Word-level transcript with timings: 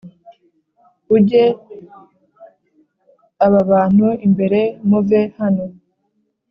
ujye 1.15 1.43
aba 3.45 3.59
bantu 3.71 4.07
imbere 4.27 4.59
muve 4.89 5.21
hano, 5.39 5.65